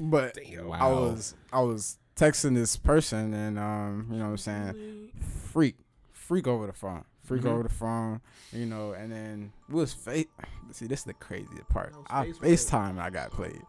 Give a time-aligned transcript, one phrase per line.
[0.00, 0.72] But Damn.
[0.72, 5.08] I was I was texting this person and um, you know what I'm saying?
[5.50, 5.76] Freak.
[6.12, 7.04] Freak over the phone.
[7.24, 7.50] Freak Mhm.
[7.50, 8.20] over the phone.
[8.52, 10.26] You know, and then we was face
[10.72, 11.94] see this is the craziest part.
[12.08, 13.60] I face FaceTime and I got played.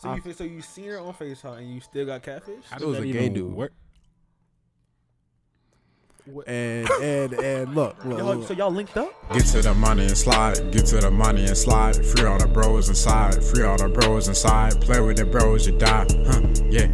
[0.00, 2.64] So you so you seen her on FaceTime and you still got catfish?
[2.70, 3.52] How It does was that a gay dude.
[3.52, 3.72] work?
[6.30, 8.46] What- And and and look, look, Y'all, look.
[8.48, 9.10] so y'all linked up?
[9.32, 11.96] Get to the money and slide, get to the money and slide.
[12.04, 14.80] Free all the bros inside, free all the bros inside.
[14.82, 16.40] Play with the bros, you die, huh?
[16.70, 16.86] Yeah.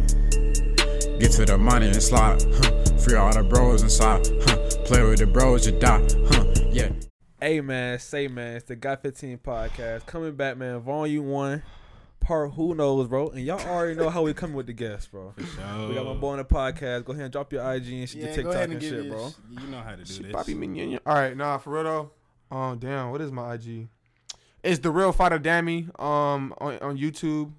[1.19, 2.97] Get to the money and slide, huh?
[2.97, 4.57] Free all the bros inside, huh?
[4.85, 6.45] Play with the bros, you die, huh?
[6.71, 6.89] Yeah.
[7.39, 10.79] Hey man, say man, it's the Got 15 podcast coming back, man.
[10.79, 11.61] Volume one,
[12.25, 13.29] part who knows, bro.
[13.29, 15.33] And y'all already know how we coming with the guests, bro.
[15.37, 15.43] We
[15.95, 17.05] got my boy on the podcast.
[17.05, 19.09] Go ahead and drop your IG and shit, your go TikTok and, and shit, me-
[19.09, 19.31] bro.
[19.49, 20.31] You know how to do Shit, this.
[20.33, 20.99] Bobby Mignon.
[21.05, 22.55] All right, nah, for real though.
[22.55, 23.87] Um, damn, what is my IG?
[24.63, 25.87] It's the real fighter Dammy.
[25.99, 27.51] Um, on, on YouTube.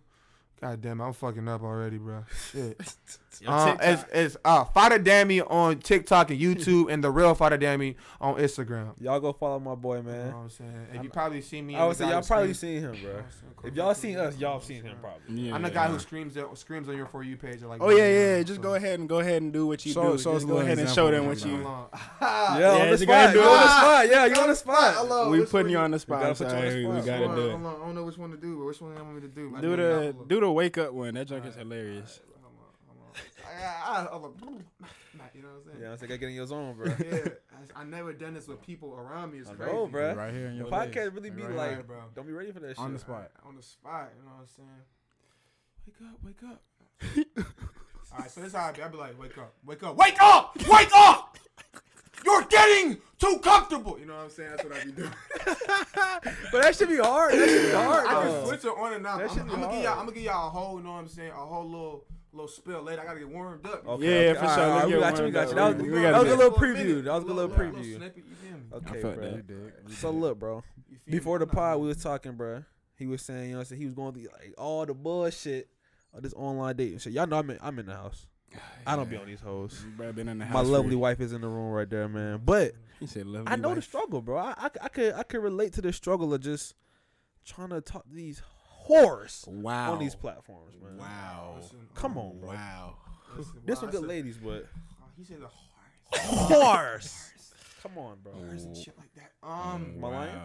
[0.60, 2.24] God damn, I'm fucking up already, bro.
[2.52, 2.80] Shit.
[3.40, 7.56] Your Uh, it's it's uh fighter Dammy on TikTok and YouTube, and the real fighter
[7.56, 8.94] Dammy on Instagram.
[9.00, 10.26] Y'all go follow my boy, You know man.
[10.32, 10.86] what I'm saying?
[10.90, 13.00] If I'm- you probably see me, I would say y'all probably screams- seen him, bro.
[13.00, 13.52] You know what I'm saying?
[13.56, 15.42] Cool, If y'all seen us, y'all seen him probably.
[15.42, 15.90] Yeah, I'm the guy yeah.
[15.92, 17.62] who screams that screams on your for you page.
[17.62, 18.34] Like, Oh yeah, one yeah.
[18.36, 20.18] a.m., Just so- go ahead and go ahead and do what you Show- do.
[20.22, 21.52] show us Just go ahead and show them what you.
[21.52, 21.62] you
[22.20, 23.34] Yeah, Yeah, on the you gotta spot.
[23.34, 24.08] You on the spot.
[24.08, 24.94] Yeah, you on the spot.
[24.96, 26.36] Hello, We putting you on the spot.
[26.36, 27.06] put you on the we spot.
[27.06, 27.54] gotta Hold do it.
[27.54, 29.28] I don't know which one to do, but which one do you want me to
[29.28, 29.56] do?
[29.60, 31.14] Do the do the wake up one.
[31.14, 32.20] That junk is hilarious.
[32.42, 32.52] Hold on,
[32.88, 33.45] hold on.
[33.56, 34.64] I, I, I, hold on.
[35.34, 35.78] you know what I'm saying?
[35.82, 36.86] Yeah, I think I get in your zone, bro.
[36.86, 37.18] Yeah,
[37.76, 39.38] I, I never done this with people around me.
[39.38, 39.72] It's I crazy.
[39.72, 40.14] know, bro.
[40.14, 41.76] right here in The your podcast really be Right like, here.
[41.76, 41.96] here, bro.
[42.14, 42.78] don't be ready for that shit.
[42.78, 43.30] On the spot.
[43.46, 44.10] on the spot.
[44.16, 44.82] You know what I'm saying?
[45.86, 47.46] Wake up, wake up.
[48.12, 48.82] All right, so this how I be.
[48.82, 51.38] I be like, wake up, wake up, wake up, wake up.
[52.24, 53.98] You're getting too comfortable.
[54.00, 54.50] You know what I'm saying?
[54.50, 55.10] That's what I be doing.
[56.50, 57.34] But that should be hard.
[57.34, 59.20] That should be hard, I can switch it on and off.
[59.20, 59.92] I'm, I'm gonna give y'all.
[59.92, 60.78] I'm gonna give y'all a whole.
[60.78, 61.30] You know what I'm saying?
[61.30, 62.04] A whole little
[62.36, 63.02] little spill later.
[63.02, 63.86] I gotta get warmed up.
[63.86, 64.40] Okay, Yeah, okay.
[64.40, 64.56] for sure.
[64.56, 65.24] right, all right, Let's we got you.
[65.24, 65.54] We got you.
[65.54, 66.86] That was, We- we that gotta was a do little For minute.
[66.86, 67.04] preview.
[67.04, 67.96] That was a little little preview.
[67.96, 68.76] snippet, you feel?
[68.78, 69.24] Okay, felt bro.
[69.24, 69.36] that.
[69.36, 69.90] You dig.
[69.90, 70.20] So dig.
[70.20, 70.64] look, bro.
[71.08, 72.64] Before the pod, we was talking, bro.
[72.96, 75.68] He was saying, you know, what he was going through like all the bullshit
[76.14, 77.12] of this online dating shit.
[77.12, 78.26] Y'all know I'm in, I'm in the house.
[78.86, 79.84] I don't be on these hoes.
[79.98, 80.54] Been in the house.
[80.54, 82.40] My for- lovely wife is in the room right there, man.
[82.44, 83.52] But He said lovely.
[83.52, 84.38] I know the struggle, bro.
[84.38, 86.74] I, I, I could I could relate to the struggle of just
[87.44, 88.40] trying to talk to these
[88.88, 89.92] whores Wow.
[89.92, 90.96] on these platforms, man.
[90.98, 91.56] Wow.
[91.60, 92.48] Listen, Come on, bro.
[92.50, 92.96] Wow.
[93.36, 94.66] listen, There's wow, some good said- ladies, but
[95.02, 96.50] Oh, he said the horse.
[96.50, 97.22] whores.
[97.82, 98.32] Come on, bro.
[98.32, 99.32] Horse and shit like that.
[99.46, 100.40] Um, My lion?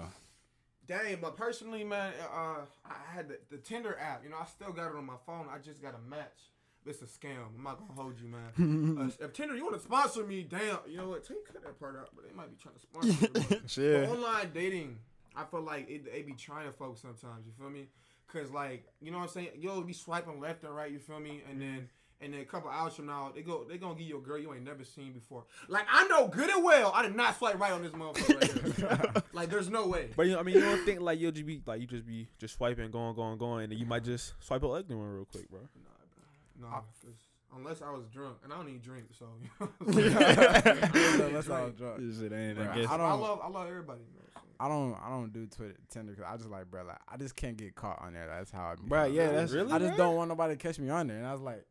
[0.88, 4.24] Dang, but personally, man, uh, I had the, the Tinder app.
[4.24, 5.48] You know, I still got it on my phone.
[5.54, 6.38] I just got a match.
[6.86, 7.38] It's a scam.
[7.56, 8.98] I'm not gonna hold you, man.
[9.20, 10.80] uh, if Tinder, you want to sponsor me, damn.
[10.90, 11.24] You know what?
[11.24, 14.00] Take cut that part out, but they might be trying to sponsor me.
[14.08, 14.98] but- online dating,
[15.36, 17.46] I feel like it, they be trying to folks sometimes.
[17.46, 17.88] You feel me?
[18.32, 19.50] Cause like, you know what I'm saying?
[19.58, 20.92] You'll be swiping left and right.
[20.92, 21.42] You feel me?
[21.50, 21.90] And then.
[22.24, 24.38] And then a couple hours from now, they go they gonna give you a girl
[24.38, 25.44] you ain't never seen before.
[25.68, 28.76] Like I know good and well, I did not swipe right on this motherfucker right
[28.76, 29.24] here.
[29.34, 30.10] like there's no way.
[30.16, 32.06] But you know, I mean, you don't think like you'll just be like you just
[32.06, 35.12] be just swiping, going, going, going, and then you might just swipe a ugly one
[35.12, 35.62] real quick, bro.
[36.62, 37.16] No, 'cause
[37.56, 39.26] unless I was drunk, and I don't even drink, so.
[39.82, 41.98] That's all drunk.
[42.00, 42.58] This shit ain't.
[42.58, 42.90] Bruh, I guess.
[42.90, 44.00] I I, don't- I love I love everybody.
[44.00, 44.24] Man.
[44.34, 44.42] so.
[44.60, 47.36] I don't I don't do Twitter Tinder because I just like bro like I just
[47.36, 48.28] can't get caught on there.
[48.28, 48.84] That's how I be.
[48.90, 49.98] Bruh, yeah, that's- Really, I just bruh?
[49.98, 51.18] don't want nobody to catch me on there.
[51.18, 51.66] And I was like,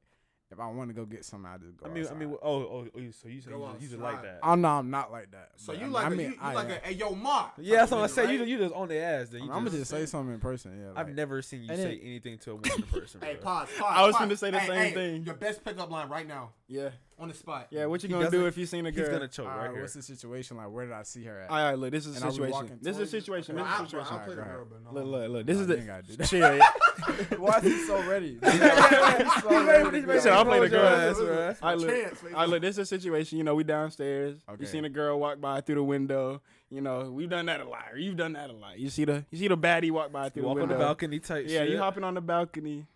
[0.52, 1.86] if I want to go get something, I just go.
[1.86, 4.14] I mean, I mean, oh, oh, oh, so you say you, just- you just like
[4.16, 4.24] outside.
[4.26, 4.40] that?
[4.42, 5.50] oh no, I'm not like that.
[5.56, 6.70] So But, you I mean, like I a, mean, you, you I like am.
[6.72, 7.48] a hey yo ma?
[7.58, 8.24] yeah, that's type what I of say.
[8.24, 8.48] nigga, You, right?
[8.48, 9.28] you just on the ass.
[9.28, 10.80] Then you I'm gonna just, just say something in person.
[10.80, 13.20] Yeah, I've never seen you And say then- anything to a woman in person.
[13.24, 13.42] Hey, bro.
[13.44, 13.92] pause, pause.
[13.96, 14.28] I was pause.
[14.28, 15.24] finna say the Hey, same hey, thing.
[15.24, 16.90] Your best pickup line right now Yeah.
[17.18, 17.66] on the spot.
[17.70, 17.86] Yeah.
[17.86, 19.10] What you He gonna do doesn't- if you seen a He's girl?
[19.10, 19.80] gonna choke all right right, here.
[19.82, 20.56] what's the situation?
[20.56, 21.50] Like, where did I see her at?
[21.50, 21.90] All right, look.
[21.90, 22.52] This is And a are we situation.
[22.54, 23.20] walking This is a towards you?
[23.20, 23.56] situation.
[23.56, 24.24] No, This I, is a bro, I situation.
[24.24, 25.00] play the Alright, girl, but no.
[25.00, 25.46] Look, look, look.
[25.46, 27.28] This is you the ain't gotta do that.
[27.28, 27.38] shit.
[27.40, 28.38] Why is he so ready?
[28.42, 31.54] He ready to- He said, "I'll play the girl." Ass, bro.
[31.62, 32.34] I look, Chance, baby.
[32.34, 32.62] I look.
[32.62, 33.38] This is a situation.
[33.38, 34.38] You know, we downstairs.
[34.48, 34.60] Okay.
[34.62, 36.40] You seen a girl walk by through the window.
[36.70, 37.86] You know, we've done that a lot.
[37.92, 38.78] Or you've done that a lot.
[38.78, 40.78] You see the you see the baddie walk by through You walk the on window.
[40.78, 41.70] the balcony type Yeah, shit.
[41.70, 42.86] you hopping on the balcony,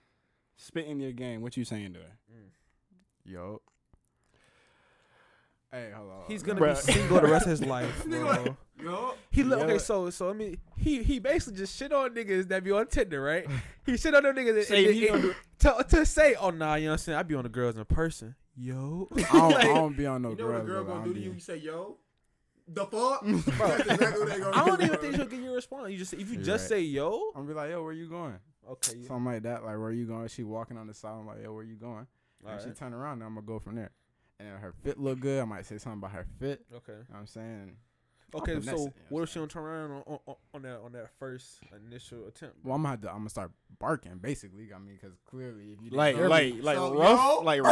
[0.56, 1.42] spitting your game.
[1.42, 2.12] What you saying to her?
[3.24, 3.60] Yo.
[5.72, 6.22] Hey, hold on.
[6.28, 6.86] He's gonna Bruh.
[6.86, 8.56] be single the rest of his life, bro.
[8.82, 9.78] Yo, He look okay.
[9.78, 13.20] So so I mean, he he basically just shit on niggas that be on Tinder,
[13.20, 13.46] right?
[13.84, 15.22] He shit on them niggas that, Say and- he and-
[15.60, 17.18] gonna to to say, oh nah, you know what I'm saying?
[17.18, 18.36] I be on the girls in person.
[18.56, 20.46] Yo, I don't, Like, I don't be on no girl.
[20.46, 21.32] you know what a girl gonna do to you?
[21.32, 21.96] You say yo.
[22.68, 23.20] The fuck?
[23.26, 24.96] That's exactly what they gonna I don't do, even bro.
[25.02, 25.90] think she'll give you a response.
[25.90, 26.78] You just if you You're just right.
[26.78, 28.38] say yo, I'm gonna be like, yo, where you going?
[28.70, 29.08] okay, yeah.
[29.08, 29.64] Something like that.
[29.64, 30.28] Like, where you going?
[30.28, 31.12] She walking on the side.
[31.18, 32.06] I'm like, yo, where you going?
[32.44, 32.62] And Alright.
[32.64, 33.90] she turn around, then I'm gonna go from there.
[34.38, 36.64] And her fit look good, I might say something about her fit.
[36.74, 36.92] okay.
[36.92, 37.76] You know what I'm saying?
[38.36, 40.62] Okay, so it, you know what what if she don't turn around on, on, on
[40.62, 42.56] that on that first initial attempt?
[42.64, 43.10] Well, I'm gonna have to.
[43.10, 44.70] I'm gonna start barking, basically.
[44.74, 47.64] I mean, because clearly, if you Like, know like, like So, rough, yo, like, yo,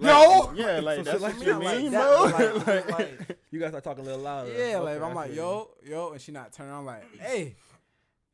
[0.00, 2.54] like, yeah, like So that's shit what like you that, like mean, that, bro.
[2.56, 2.98] like, Like,
[3.28, 4.50] like, You guys start talking a little louder.
[4.50, 7.56] yeah, like Okay, I'm like, yo, yo, and she not turning on like, hey,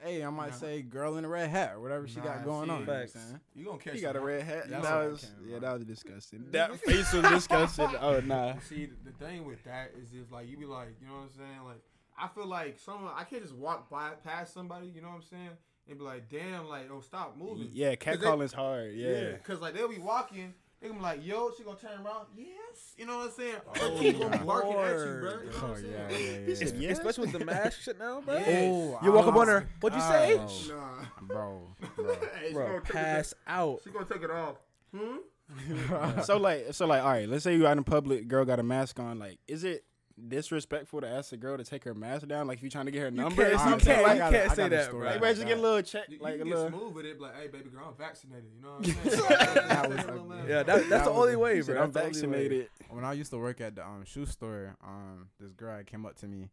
[0.04, 0.56] hey, I might Nah.
[0.56, 2.80] say girl in a red hat or whatever she Nah, got going see, on.
[2.80, 3.16] You know Facts.
[3.54, 4.68] you gonna catch he got a red hat.
[4.68, 6.44] That's that was, came yeah, that was disgusting.
[6.52, 7.88] That face was disgusting.
[8.00, 8.58] Oh nah.
[8.68, 11.22] See, the, the thing with that is if like you be like, you know what
[11.22, 11.64] I'm saying?
[11.64, 11.82] Like,
[12.18, 15.22] I feel like someone I can't just walk by past somebody, you know what I'm
[15.22, 15.50] saying?
[15.88, 17.68] And be like, damn, like, oh, stop moving.
[17.72, 18.94] Yeah, they- catcalling's hard.
[18.94, 19.32] Yeah.
[19.44, 20.54] Cause like they'll be walking,
[20.84, 23.54] they gonna be like, yo, she gonna turn around, yes, you know what I'm saying?
[23.80, 25.30] Oh, Or keep on barking at you, bro.
[25.40, 25.92] You know what Oh I'm saying?
[25.92, 26.32] yeah, yeah, yeah.
[26.46, 26.72] Yeah.
[26.78, 26.98] yes.
[26.98, 28.34] Especially with the mask shit now, bro.
[28.36, 28.44] Yeah.
[28.70, 29.68] Oh, You walk up on her.
[29.80, 30.36] What'd you say?
[30.36, 31.04] bro, Nah.
[31.22, 32.14] bro, bro.
[32.38, 33.80] Hey, she Bro, gonna take it- pass out.
[33.82, 34.56] She gonna take it off.
[34.94, 36.20] Hmm?
[36.22, 37.28] so like, so like, all right.
[37.28, 39.18] Let's say you out in public, girl got a mask on.
[39.18, 39.84] Like, is it
[40.28, 42.46] disrespectful to ask a girl to take her mask down?
[42.46, 44.32] Like, if you're trying to get her number or can't- you can't- Like, you got
[44.34, 45.08] a- can't I say that, story bro.
[45.10, 46.68] like, about you get a little check, You, like you a little.
[46.68, 48.50] smooth with it, like, hey, baby girl, I'm vaccinated.
[48.56, 49.24] You know what I'm saying?
[49.68, 50.48] That was Take a a- little man.
[50.48, 51.82] Yeah, that, that's That the only way, He said, bro.
[51.84, 52.42] I'm That's the only way.
[52.48, 52.70] vaccinated.
[52.90, 56.16] when I used to work at the um shoe store, um, this girl came up
[56.16, 56.50] to me.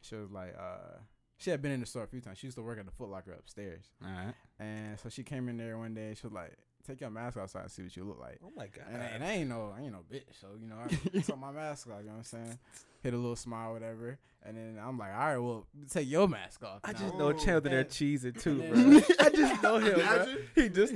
[0.00, 0.98] She was like, uh,
[1.36, 2.38] she had been in the store a few times.
[2.38, 4.34] She used to work at the Foot Locker upstairs, All right.
[4.58, 6.14] and so she came in there one day.
[6.14, 6.56] She was like,
[6.86, 8.84] "Take your mask outside and see what you look like." Oh my god.
[8.92, 10.40] And, and I ain't no, I ain't no bitch.
[10.40, 11.98] So you know, I took my mask off.
[12.00, 12.58] You know what I'm saying?
[13.04, 14.18] Hit a little smile, whatever.
[14.42, 16.80] And then I'm like, all right, well, take your mask off.
[16.82, 17.84] I now." just Oh, know Chandler there man.
[17.84, 19.00] cheesing too, And bro.
[19.20, 20.02] I just know him, bro.
[20.02, 20.38] Imagine.
[20.54, 20.94] He just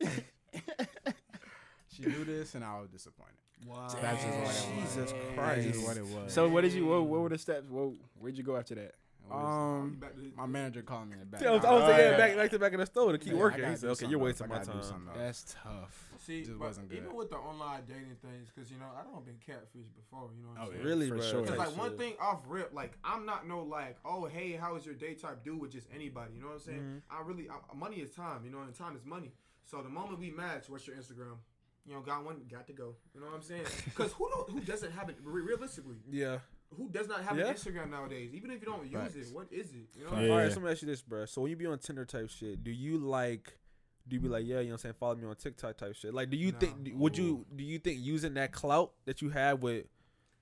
[1.92, 3.32] she knew this, and I was disappointed.
[3.66, 3.88] Wow.
[4.00, 4.64] That's just what it was.
[4.84, 5.68] Jesus That's Christ.
[5.68, 6.32] just what it was.
[6.32, 6.86] So what did you?
[6.86, 7.64] What, what were the steps?
[7.68, 8.94] What, where'd you go after that?
[9.28, 11.42] What was- um, to- my manager called me in the back.
[11.42, 12.16] I was, I was like, yeah, yeah.
[12.16, 13.68] back, back to back in the store to keep Yeah, working.
[13.70, 15.08] He said, okay, you're wasting my I gotta do time.
[15.16, 16.08] That's tough.
[16.18, 16.98] See, Just wasn't good.
[16.98, 20.30] even with the online dating things, because you know I don't been catfish before.
[20.36, 20.84] You know what I'm Oh, saying?
[20.84, 21.24] Really, for bro.
[21.24, 21.40] sure.
[21.40, 24.74] Cause Type like one thing off rip, like I'm not no like, oh hey, how
[24.76, 26.34] is your day type dude with just anybody?
[26.34, 26.80] You know what I'm saying?
[26.80, 27.02] Mhm.
[27.10, 28.44] I really, I, money is time.
[28.44, 29.32] You know, and time is money.
[29.64, 31.36] So the moment we match, what's your Instagram?
[31.86, 32.96] You know, got one, got to go.
[33.14, 33.62] You know what I'm saying?
[33.84, 35.16] Because who who doesn't have it?
[35.22, 36.38] Re- realistically, Yeah.
[36.74, 37.46] Who does not have Yeah.
[37.46, 38.32] an Instagram nowadays?
[38.34, 39.16] Even if you don't use Facts.
[39.16, 39.88] it, what is it?
[39.96, 40.30] You know, Yeah.
[40.30, 41.26] All right, so let me ask you this, bro.
[41.26, 43.58] So when you be on Tinder type shit, do you like?
[44.08, 45.96] Do you be like, yeah, you know what I'm saying, follow me on TikTok type
[45.96, 46.14] shit?
[46.14, 46.58] Like, do you Nah.
[46.58, 46.92] think?
[46.94, 47.44] Would you?
[47.54, 49.86] Do you think using that clout that you have with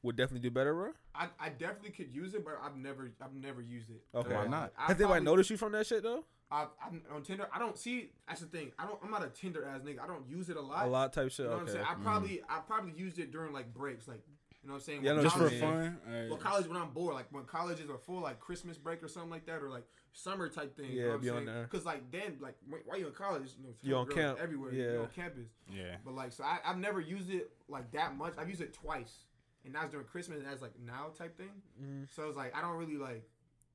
[0.03, 0.93] would definitely do better, bro?
[1.15, 4.03] I, I definitely could use it, but I've never, I've never used it.
[4.15, 4.35] Okay.
[4.35, 4.73] Why not?
[4.77, 6.25] I Has anybody noticed you from that shit though?
[6.51, 7.49] I, I'm on Tinder.
[7.53, 8.11] I don't see.
[8.29, 8.73] That's the thing.
[8.79, 8.99] I don't.
[9.03, 10.01] I'm not a Tinder ass nigga.
[10.01, 10.87] I don't use it a lot.
[10.87, 11.41] A lot type shit.
[11.41, 11.85] You know what I'm saying?
[11.89, 12.03] I mm.
[12.03, 14.21] probably I probably used it during like breaks, like
[14.65, 15.05] you know what I'm saying.
[15.05, 15.91] Yeah, I When know Just for you college- mean.
[16.01, 16.01] fun.
[16.09, 16.29] All right.
[16.31, 19.31] Well, college when I'm bored, like when colleges are full, like Christmas break or something
[19.31, 19.85] like that, or like
[20.15, 20.87] summer type thing.
[20.87, 21.47] Yeah, you know what I'm on saying?
[21.47, 21.67] there.
[21.67, 24.39] Cause like then, like wh- while you're in college, you know, You on girls camp,
[24.41, 24.73] everywhere.
[24.73, 24.85] yeah.
[24.93, 25.49] You're on campus.
[25.71, 25.97] Yeah.
[26.05, 28.33] But like, so I, I've never used it like that much.
[28.39, 29.25] I've used it twice,
[29.67, 31.51] and that's during Christmas, and that's like now type thing.
[31.83, 32.09] Mhm.
[32.15, 33.29] So it's like I don't really like.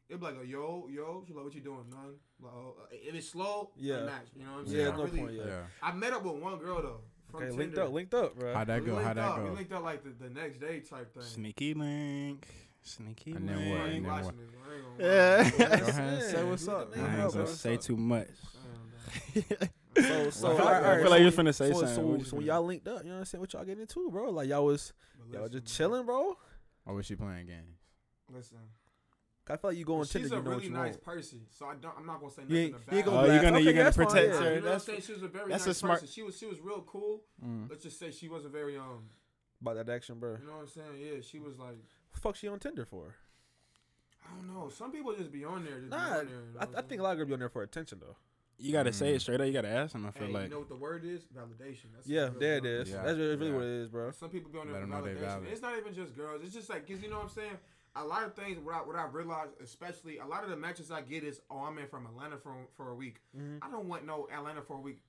[0.09, 1.23] It'd be like a yo yo.
[1.27, 1.85] She's like, what you doing?
[1.91, 2.15] None.
[2.41, 3.97] Like, oh, uh, if it's slow, Yeah.
[3.99, 4.27] yeah, match.
[4.35, 4.87] You know what I'm Yeah, saying?
[4.93, 5.33] I no really, point.
[5.33, 5.45] Yeah.
[5.45, 5.61] Yeah.
[5.83, 7.01] I met up with one girl though.
[7.31, 7.57] From Okay, Tinder.
[7.63, 8.53] linked up, linked up, bro.
[8.53, 8.95] How'd that go?
[8.95, 9.43] How'd that up.
[9.43, 11.23] We linked up like the, the next day type thing.
[11.23, 12.47] Sneaky link.
[12.81, 13.71] Sneaky And then link.
[13.71, 13.81] what?
[13.81, 14.37] And then what?
[14.37, 14.49] this.
[14.67, 15.77] I ain't gonna Yeah.
[15.79, 16.91] Go ahead and say what's up.
[16.95, 18.27] at I ain't gonna say too much.
[19.33, 19.43] Damn,
[19.99, 20.33] So, dog.
[20.33, 21.95] so I feel like- I feel so like you was finna say so, something.
[21.95, 23.39] So, What so y'all linked up, you know what I'm saying?
[23.41, 24.29] What y'all getting into, bro?
[24.31, 24.93] Like y'all was
[25.31, 26.15] But y'all just chilling, bro.
[26.17, 26.37] Oh,
[26.85, 27.75] or was she playing games?
[28.33, 28.57] Listen,
[29.49, 30.93] I feel like you go on Tinder, she's a you know really what you nice
[30.93, 31.03] want.
[31.03, 31.93] person, so I don't.
[31.97, 33.63] I'm not gonna say You nothing ain't- about you ain't gonna Oh, you're gonna- Okay,
[33.63, 34.39] you're gonna that's fine, protect yeah.
[34.39, 34.43] her.
[34.43, 35.01] You know what I'm That's- saying?
[35.01, 36.13] She was a very that's a smart- person.
[36.13, 37.23] She was she was real cool.
[37.43, 37.69] Mm.
[37.69, 39.09] Let's just say she wasn't very um.
[39.61, 40.37] about that action, bro.
[40.39, 40.87] You know what I'm saying?
[40.99, 41.77] Yeah, she was like.
[42.13, 43.15] fuck she on Tinder for?
[44.23, 44.69] I don't know.
[44.69, 45.79] Some people just be on there.
[45.79, 47.33] Just be Nah, on there, you know I, I think a lot of girls be
[47.33, 48.15] on there for attention though.
[48.61, 49.15] You gotta say Mm.
[49.15, 49.47] it straight up.
[49.47, 50.05] You gotta ask him.
[50.05, 50.43] I feel Hey, like.
[50.43, 51.21] you know what the word is?
[51.33, 51.85] Validation.
[51.95, 52.87] That's Yeah, there it is.
[52.89, 52.93] is.
[52.93, 53.55] Yeah, That's really, really yeah.
[53.55, 54.11] what it is, bro.
[54.11, 55.51] Some people be on there Let for 'em know they validation.
[55.51, 56.41] It's not even just girls.
[56.43, 57.57] It's just like, cause you know what I'm saying.
[57.95, 58.59] A lot of things.
[58.59, 61.59] What I what I realized, especially a lot of the matches I get is, oh,
[61.59, 63.17] I'm in from Atlanta for for a week.
[63.37, 63.59] Mhm.
[63.61, 64.99] I don't want no Atlanta for a week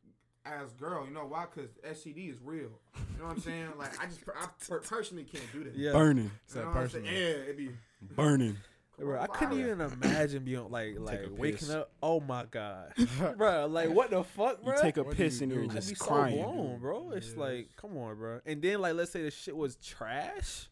[0.46, 1.04] as girl.
[1.06, 1.44] You know why?
[1.54, 2.70] Cause SCD is real.
[2.96, 3.68] You know what I'm saying?
[3.78, 5.76] Like I just I per- personally can't do that.
[5.76, 6.25] Yeah, Burning.
[6.25, 7.08] You Said know what I'm personally.
[7.12, 7.70] Yeah, it'd be.
[8.00, 8.56] Burning.
[8.99, 9.20] bro.
[9.20, 11.70] I couldn't even imagine being like like waking piss.
[11.70, 11.92] up.
[12.02, 12.94] Oh my god,
[13.37, 13.66] bro!
[13.66, 14.80] Like what the fuck, You bro?
[14.80, 15.68] take a What piss you and you're do?
[15.70, 16.42] I'd be just so crying.
[16.42, 17.10] blown, bro.
[17.10, 17.37] It's Yes.
[17.37, 18.40] like, come on, bro.
[18.46, 20.69] And then like, let's say the shit was trash.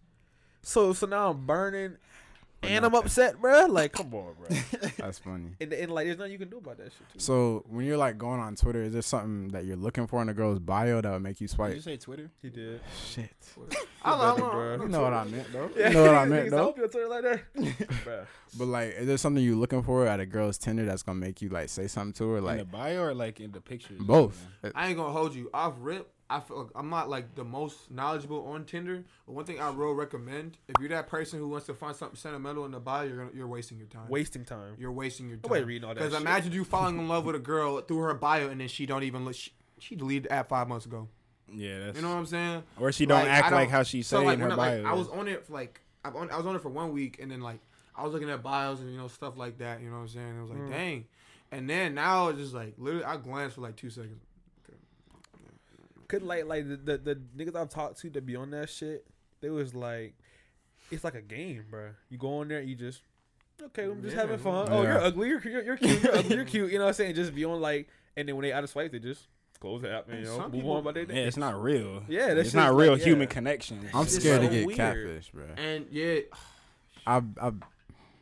[0.69, 1.97] So so now I'm burning,
[2.63, 3.65] and I'm upset, bro.
[3.67, 4.49] Like, come on, bro.
[4.99, 5.53] That's funny.
[5.61, 7.09] and, and like, there's nothing you can do about that shit.
[7.15, 7.19] Too.
[7.19, 10.29] So when you're like going on Twitter, is there something that you're looking for in
[10.29, 11.75] a girl's bio that would make you Did swipe?
[11.75, 12.31] you say Twitter?
[12.43, 12.81] he did.
[13.07, 13.31] Shit.
[14.03, 14.77] I love better, bro.
[14.77, 14.87] bro.
[14.87, 15.71] You know what I meant though.
[15.75, 16.63] You know what I meant Niggas though.
[16.65, 18.27] hope you're Twitter like that.
[18.59, 21.41] But like, is there something you're looking for at a girl's Tinder that's gonna make
[21.41, 22.41] you like say something to her?
[22.43, 24.01] like in the bio or like in the pictures?
[24.01, 24.47] both.
[24.75, 26.11] I ain't gonna hold you off rip.
[26.31, 29.71] I feel like I'm not like the most knowledgeable on Tinder, but one thing I
[29.71, 33.05] will recommend if you're that person who wants to find something sentimental in the bio,
[33.05, 34.09] you're gonna, you're wasting your time.
[34.09, 34.75] Wasting time.
[34.79, 35.69] You're wasting your Nobody time.
[35.69, 38.49] reading all that Because imagine you falling in love with a girl through her bio
[38.51, 39.35] and then she don't even look.
[39.37, 41.09] She, she deleted the app five months ago.
[41.51, 42.63] Yeah, that's You know what I'm saying?
[42.79, 44.57] or she don't Like, act don't- like how she So say like in her I,
[44.57, 44.83] bio.
[44.83, 47.31] like, I was on it for like I was on it for one week and
[47.31, 47.61] then like
[47.97, 49.81] I was looking at bios and you know stuff like that.
[49.81, 50.39] You know what I'm saying?
[50.39, 50.71] It was like Mm.
[50.71, 51.05] dang.
[51.51, 54.21] And then now it's just like literally I glanced for like two seconds.
[56.09, 59.07] Could like like the, the the niggas I've talked to that be on that shit,
[59.41, 60.15] they was like,
[60.91, 61.91] it's like a game, bro.
[62.09, 63.03] You go on there, you just
[63.62, 64.23] okay, I'm just Yeah.
[64.23, 64.69] having fun.
[64.71, 66.73] Oh, you're ugly, you're, you're, you're cute, you're ugly, you're cute.
[66.73, 67.15] You know what I'm saying?
[67.15, 69.27] Just be on like, and then when they out of swipe, they just
[69.61, 71.15] close the app and you know move people- on about their day.
[71.21, 72.03] yeah, it's not real.
[72.09, 73.05] Yeah, that it's shit's not like- real yeah.
[73.05, 73.87] human connection.
[73.93, 74.77] I'm It's scared so to get weird.
[74.79, 75.45] catfish, bro.
[75.59, 76.21] And yeah,
[77.07, 77.53] I, I,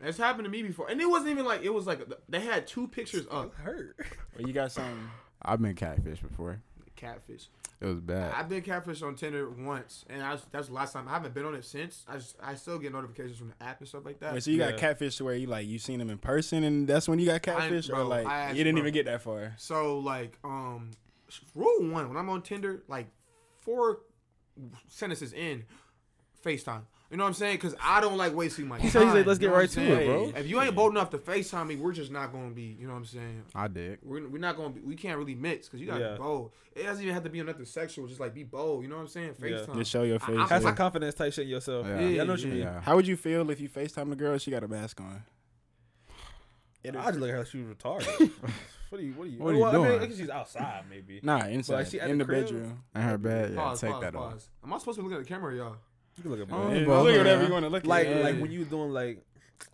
[0.03, 0.89] it's happened to me before.
[0.91, 3.97] And it wasn't even like it was like they had two pictures up hurt.
[4.37, 5.11] Or you got some.
[5.43, 6.61] I've been catfish before.
[6.97, 7.49] catfish.
[7.79, 8.33] It was bad.
[8.35, 11.07] I've been catfish on Tinder once, and I was, that's the last time.
[11.09, 12.07] I haven't been on it since.
[12.09, 14.33] I just I still get notifications from the app and stuff like that.
[14.33, 14.71] Wait, so you Yeah.
[14.71, 17.27] got catfish to where you like you seen them in person and that's when you
[17.27, 18.83] got catfish, or bro, like I you didn't bro.
[18.85, 19.55] even get that far.
[19.59, 20.93] So like um
[21.55, 23.09] rule one when I'm on Tinder like
[23.61, 24.01] four
[24.89, 25.65] sentences in
[26.45, 26.83] FaceTime.
[27.11, 27.57] You know what I'm saying?
[27.57, 28.91] Because I don't like wasting my He time.
[28.91, 30.33] said he's like, let's you get know right to it, bro.
[30.41, 32.77] If you ain't bold enough to FaceTime me, we're just not gonna be.
[32.81, 33.43] You know what I'm saying?
[33.55, 33.99] I did.
[34.03, 34.81] We're, we're not gonna be.
[34.81, 36.13] We can't really mix because you gotta Yeah.
[36.13, 36.51] be bold.
[36.75, 38.09] It doesn't even have to be nothing sexual.
[38.09, 38.83] Just like be bold.
[38.83, 39.35] You know what I'm saying?
[39.39, 39.49] Yeah.
[39.49, 39.77] FaceTime.
[39.77, 40.37] Just show your face.
[40.37, 40.59] I- Have yeah.
[40.69, 41.87] some confidence type shit yourself.
[41.87, 42.01] Yeah.
[42.01, 42.59] Yeah, I know what you mean.
[42.63, 42.81] Yeah.
[42.81, 45.23] How would you feel if you FaceTime the girl and she got a mask on?
[46.85, 47.45] I just look at her.
[47.45, 48.31] She was retarded.
[48.91, 49.13] what are you?
[49.15, 49.39] What are you?
[49.39, 50.01] What are you well, I mean, doing?
[50.03, 51.21] I guess she's outside, maybe.
[51.23, 52.45] Nah, inside she at in the the, crib?
[52.45, 52.83] bedroom.
[52.95, 53.57] In her bed, yeah.
[53.61, 54.33] Pause, take pause, that off.
[54.33, 54.49] pause.
[54.65, 55.77] Am I supposed to be looking at the camera, y'all?
[56.17, 56.75] You can look at Oh, both.
[56.77, 58.23] Yeah, both, look at whatever you want to look like at.
[58.23, 59.23] like when you doing like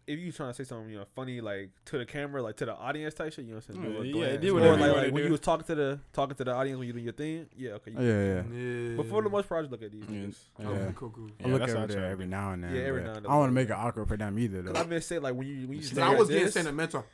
[0.06, 2.64] if you trying to say something you know funny like to the camera like to
[2.64, 4.40] the audience type shit you know what I'm saying Yeah, Do a yeah, glance.
[4.42, 5.22] do or like, you like when do.
[5.24, 7.70] you was talking to the talking to the audience when you doing your thing yeah
[7.72, 8.88] okay you, Yeah, yeah.
[8.90, 8.96] Yeah.
[8.96, 10.16] but for the most part just look at these Yeah.
[10.20, 10.66] niggas Yeah.
[10.68, 11.26] Okay, cool, cool.
[11.26, 12.10] I Yeah, look that's over there try.
[12.10, 12.74] every now and then.
[12.74, 13.26] Yeah, every now and then.
[13.26, 14.80] I don't want to make it awkward for them either, Cause though.
[14.80, 17.04] I've been saying like when you when you just I was at getting sentimental.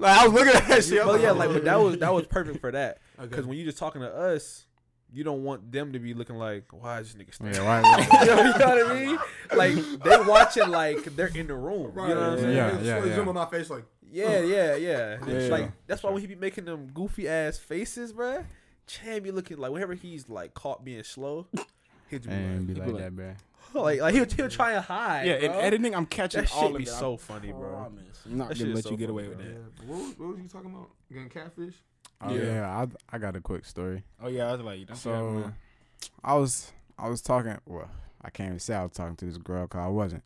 [0.00, 1.04] Like I was looking at that shit.
[1.04, 3.28] but yeah like but that was that was perfect for that Okay.
[3.28, 4.64] because when you just talking to us
[5.12, 8.06] you don't want them to be looking like why is this nigga staring Yeah, why?
[8.20, 9.18] you, know, you know what I mean?
[9.56, 11.92] Like they watching like they're in the room.
[11.94, 12.08] Right.
[12.10, 12.56] You know what I'm saying?
[12.56, 13.14] Yeah, It's- yeah, yeah.
[13.14, 13.84] Zoom on my face like.
[14.10, 15.18] Yeah, yeah, yeah.
[15.26, 15.48] Yeah.
[15.48, 18.44] Like that's why when he be making them goofy ass faces, bruh,
[18.86, 21.46] Chan be looking like whenever he's like caught being slow,
[22.08, 23.34] he'd be And be like, like be that, bro.
[23.74, 25.26] like, like he'll, he'll try and hide.
[25.26, 25.60] yeah, in bro.
[25.60, 26.88] editing, I'm catching that all shit of be it.
[26.88, 27.86] so funny, bro.
[27.86, 29.46] I'm not That gonna shit let is you so get away with bro.
[29.46, 29.52] Yeah.
[29.52, 29.86] that.
[29.86, 30.90] What, was- what was you talking about?
[31.12, 31.74] Getting catfish?
[32.20, 32.42] Oh Yeah.
[32.44, 34.02] yeah, I I got a quick story.
[34.22, 35.52] Oh yeah, I was like, don't So
[36.24, 37.56] I was I was talking.
[37.66, 37.88] Well,
[38.22, 40.24] I can't even say I was talking to this girl because I wasn't.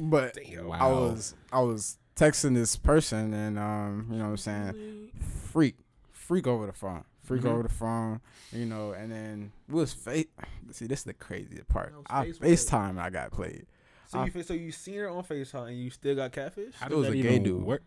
[0.00, 0.72] But Damn.
[0.72, 5.10] I was I was texting this person and um you know what I'm saying
[5.52, 5.76] freak
[6.12, 7.48] freak over the phone freak Mm-hmm.
[7.48, 7.52] Mhm.
[7.54, 8.20] over the phone
[8.52, 10.26] you know and then we was face
[10.70, 13.66] see this is the craziest part That was I FaceTime I got played
[14.08, 16.74] So you so you seen her on Facetime and you still got catfish?
[16.78, 17.62] How It was a gay dude.
[17.62, 17.82] work?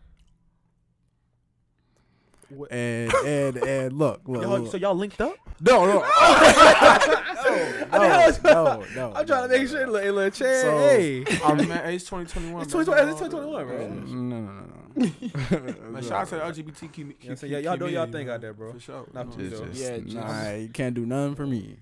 [2.50, 2.72] What?
[2.72, 4.72] and and and look look, Y'all, look.
[4.72, 5.36] so y'all linked up?
[5.60, 9.92] no no I no was- no no I'm trying to make sure, no.
[9.92, 10.62] little, little Chan.
[10.62, 11.24] So- hey,
[11.64, 12.62] man, hey, it's 2021.
[12.62, 12.84] It's man.
[12.84, 13.78] 2020 it's 2021, bro.
[13.78, 17.28] no no no no Man, shout out to the LGBTQ community.
[17.28, 18.72] Yeah, so yeah, y'all doing y'all thing out there, bro.
[18.72, 19.06] For sure.
[19.12, 19.66] Not You for sure.
[19.68, 21.76] just, Yeah, nah, you can't do nothing for me.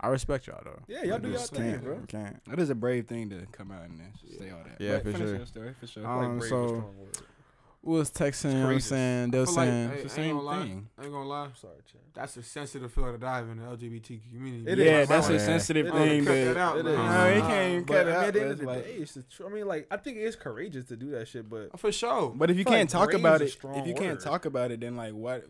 [0.00, 0.78] I respect y'all though.
[0.88, 1.98] Yeah, y'all I do y'all just thing, can't, bro.
[2.06, 2.44] Can't.
[2.44, 4.00] That is a brave thing to come out and
[4.38, 4.80] say all that.
[4.80, 5.36] Yeah, But for sure.
[5.36, 6.06] your story, for sure.
[6.06, 7.18] Um, Like, brave so- strong word.
[7.86, 8.52] We was texting.
[8.52, 9.90] You know what I'm saying they I were feel like, saying.
[9.90, 10.58] It's the I same gonna lie.
[10.62, 10.88] thing.
[10.98, 11.44] I ain't gonna lie.
[11.44, 12.00] I'm sorry, Chan.
[12.14, 14.70] That's a sensitive field to dive in the LGBT community.
[14.72, 15.08] It yeah, is.
[15.08, 15.36] that's Yeah.
[15.36, 16.18] a sensitive It thing.
[16.20, 16.26] is.
[16.26, 16.94] Cut to- that out, It man.
[16.96, 18.24] No, he Uh, can't But cut it out.
[18.24, 20.16] at the end but of the like- it's the tr- I mean, like, I think
[20.16, 22.32] it is courageous to do that shit, but For sure.
[22.34, 24.96] But if you can't like talk about it, if you can't talk about it, then
[24.96, 25.44] like what?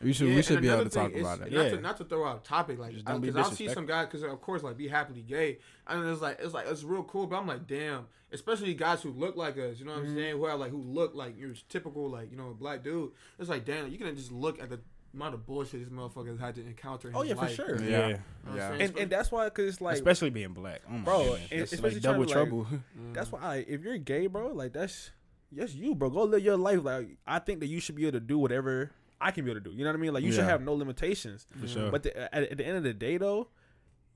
[0.00, 0.28] We should.
[0.28, 1.52] Yeah, we should be able to talk thing is- about it.
[1.52, 1.70] Not, Yeah.
[1.70, 3.84] to, not to throw out a topic like Just don't be because I'll see some
[3.84, 3.86] disrespectful.
[3.96, 7.02] guys because of course like be happily gay and it's like it's like it's real
[7.02, 10.10] cool but I'm like damn especially guys who look like us you know what Mm-hmm.
[10.10, 13.10] I'm saying who have like who look like your typical like you know black dude
[13.40, 14.78] it's like damn you can just look at the
[15.14, 17.82] amount of bullshit this motherfucker has had to encounter in Oh, his yeah, for sure.
[17.82, 17.98] You Yeah.
[18.08, 18.84] Yeah, what I'm Yeah.
[18.86, 21.48] and, and that's why, cause it's like, especially being black, oh Bro, goodness.
[21.50, 22.66] and especially like trying double to, trouble.
[23.00, 23.14] Mm.
[23.14, 25.10] that's why I, if you're gay, bro, like that's
[25.50, 26.10] that's you, bro.
[26.10, 26.80] Go live your life.
[26.84, 28.90] Like I think that you should be able to do whatever
[29.20, 29.76] I can be able to do.
[29.76, 30.14] You know what I mean?
[30.14, 31.46] Like you should have no limitations.
[31.60, 31.90] for sure.
[31.90, 33.48] But the, at, at the end of the day, though,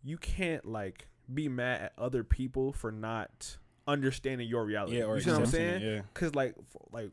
[0.05, 3.57] you can't like be mad at other people for not
[3.87, 4.99] understanding your reality.
[4.99, 5.95] yeah, or you see what I'm accepting it, saying?
[5.97, 7.11] Yeah, Because like, f- like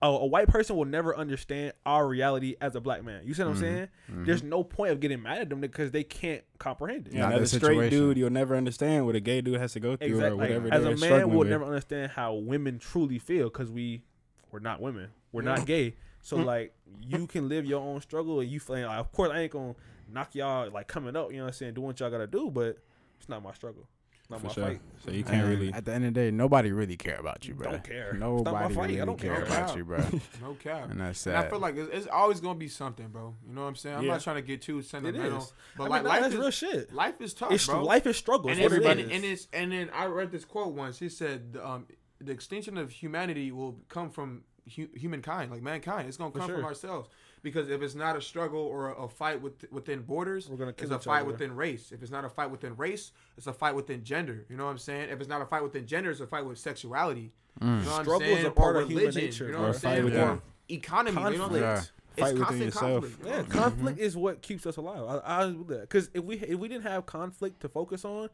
[0.00, 3.22] a, white person will never understand our reality as a black man.
[3.26, 3.60] You see what I'm Mhm.
[3.60, 3.88] saying?
[4.24, 7.12] There's no point of getting mad at them because they can't comprehend it.
[7.12, 7.20] yeah.
[7.20, 9.96] Not Another the straight dude, you'll never understand what a gay dude has to go
[9.96, 10.30] through Exactly.
[10.32, 10.72] or whatever.
[10.72, 11.48] As they're a man, we'll with.
[11.48, 14.02] never understand how women truly feel because we
[14.50, 15.10] we're not women.
[15.32, 15.96] We're not gay.
[16.22, 16.44] So Mm.
[16.44, 19.52] like you can live your own struggle and you feel like of course I ain't
[19.52, 19.74] gonna
[20.08, 21.30] knock y'all like coming up.
[21.30, 21.74] You know what I'm saying?
[21.74, 22.78] Do what y'all gotta do, but
[23.18, 23.86] it's not my struggle.
[24.28, 24.64] Not For my sure.
[24.66, 24.80] fight.
[25.04, 25.72] So you can't And really.
[25.72, 27.72] At the end of the day, nobody really care about you, bro.
[27.72, 28.10] Don't care.
[28.10, 28.80] It's not my Nobody fight.
[28.82, 29.44] I really don't care care.
[29.44, 29.98] about you, bro.
[30.40, 30.88] No cap.
[30.90, 31.46] and that's And sad.
[31.46, 33.34] I feel like it's, it's always gonna be something, bro.
[33.48, 33.96] You know what I'm saying?
[33.96, 34.12] I'm Yeah.
[34.12, 35.52] not trying to get too It sentimental, is.
[35.76, 36.92] but I like mean, nah, life that's is real shit.
[36.94, 37.82] life is tough, It's bro.
[37.82, 38.50] life is struggle.
[38.50, 39.12] and, It's it's, and, it is.
[39.16, 40.98] and it's and then I read this quote once.
[41.00, 41.86] He said, um,
[42.20, 46.08] "The extinction of humanity will come from hu- humankind, like mankind.
[46.08, 46.56] It's gonna come sure.
[46.56, 47.08] from ourselves
[47.42, 50.74] because if it's not a struggle or a, a fight with, within borders, We're gonna
[50.78, 51.32] it's a fight other.
[51.32, 51.92] within race.
[51.92, 54.46] If it's not a fight within race, it's a fight within gender.
[54.48, 55.10] You know what I'm saying?
[55.10, 57.32] If it's not a fight within gender, it's a fight with sexuality.
[57.60, 57.80] Mm.
[57.80, 59.66] You know what Struggle is a part or of human nature, You know bro.
[59.68, 60.04] what Or I'm fight saying?
[60.04, 61.10] within- Or economy.
[61.10, 61.62] You know what I'm Conflict.
[61.64, 61.74] saying?
[61.76, 61.82] Yeah.
[62.16, 63.02] It's Fight within constant yourself.
[63.02, 63.26] conflict.
[63.26, 65.22] Yeah, conflict is what keeps us alive.
[65.24, 68.28] I, I because if we if we didn't have conflict to focus on,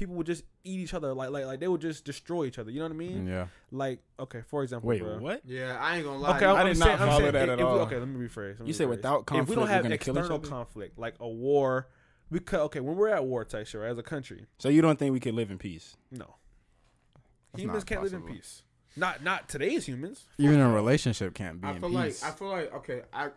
[0.00, 2.70] people would just eat each other like like like they would just destroy each other.
[2.72, 3.26] You know what I mean?
[3.28, 3.46] yeah.
[3.70, 5.18] Like okay, for example, Wait, bro.
[5.18, 5.42] what?
[5.44, 6.36] Yeah, I ain't gonna lie.
[6.36, 7.78] Okay, I'm, I I'm did saying, not I'm follow saying that if- at if all.
[7.80, 8.48] okay, let me rephrase.
[8.50, 8.90] let me You said rephrase.
[8.90, 11.88] without if conflict, we don't have gonna kill each external conflict like a war,
[12.32, 14.98] because okay, when we're at war, type shit, right, as a country, So you don't
[14.98, 15.96] think we could live in peace?
[16.10, 16.34] no,
[17.52, 18.62] That's humans can't live in peace.
[18.96, 20.26] Not not today's humans.
[20.38, 22.22] Even a relationship can't be I in feel peace.
[22.22, 23.28] like I feel like okay, I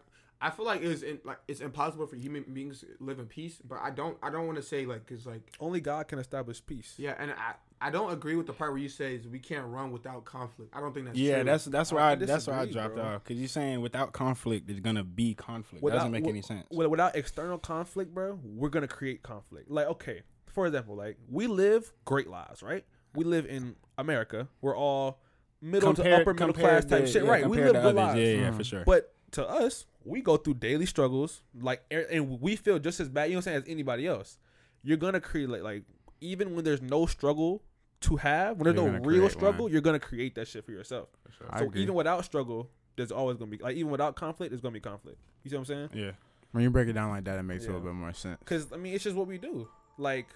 [0.45, 3.61] I feel like it's in, like it's impossible for human beings to live in peace,
[3.67, 6.63] but I don't I don't want to say like cuz like Only God can establish
[6.65, 6.95] peace.
[6.97, 9.65] yeah, and I I don't agree with the part where you say is we can't
[9.67, 10.73] run without conflict.
[10.75, 11.43] I don't think that's yeah, true.
[11.45, 13.03] that's that's I- where I I, that's where I dropped bro.
[13.05, 15.81] off because you're saying without conflict there's gonna be conflict.
[15.83, 16.67] Without- Doesn't make wi- any sense.
[16.69, 19.71] wi- Without external conflict, bro, we're gonna create conflict.
[19.71, 22.85] Like, okay, for example, like we live great lives, right?
[23.15, 24.47] We live in America.
[24.61, 25.21] We're all
[25.61, 27.49] middle to upper middle class type to- shit, yeah, right?
[27.49, 27.95] We live to good others.
[27.95, 28.19] lives.
[28.19, 28.57] Yeah, yeah, Mm.
[28.57, 28.83] for sure.
[28.85, 33.09] But to us, we go through daily struggles, like, and- and we feel just as
[33.09, 34.37] bad, you know what I'm saying, as anybody else.
[34.83, 35.83] You're gonna create like, like
[36.21, 37.63] even when there's no struggle
[38.01, 39.71] to have, when there's You're no real struggle, one.
[39.71, 41.09] you're gonna create that shit for yourself.
[41.49, 44.73] I so even without struggle, there's always gonna be like even without conflict, there's gonna
[44.73, 45.17] be conflict.
[45.43, 45.89] You see what I'm saying?
[45.93, 46.11] yeah,
[46.51, 48.39] when you break it down like that, it makes a little bit more sense.
[48.39, 49.67] Because I mean, it's just what we do.
[49.97, 50.27] Like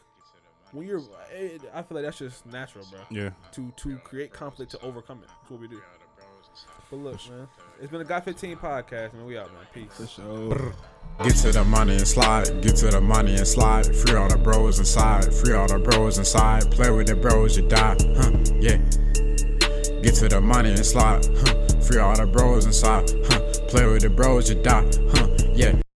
[0.72, 1.02] when you're,
[1.32, 3.00] it, I feel like that's just natural, bro.
[3.10, 3.30] yeah.
[3.54, 5.28] To to create conflict to overcome it.
[5.42, 5.82] That's what we do.
[6.90, 7.48] But look, man,
[7.82, 9.26] it's been a Got 15 podcast, man.
[9.26, 9.66] We out, man.
[9.74, 9.92] Peace.
[9.92, 10.74] For sure.
[11.24, 13.94] Get to the money and slide, get to the money and slide.
[13.94, 16.72] Free all the bros inside, free all the bros inside.
[16.72, 18.32] Play with the bros, you die, huh?
[18.60, 18.78] Yeah.
[20.02, 21.82] Get to the money and slide, huh?
[21.82, 23.42] Free all the bros inside, huh?
[23.68, 25.28] Play with the bros, you die, huh?
[25.54, 25.82] Yeah.